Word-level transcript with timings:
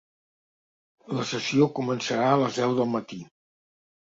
La 1.17 1.25
sessió 1.33 1.67
començarà 1.81 2.33
a 2.33 2.41
les 2.45 2.59
deu 2.63 2.77
del 2.81 2.91
matí. 2.99 3.21